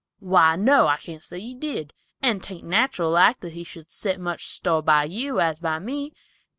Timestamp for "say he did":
1.21-1.93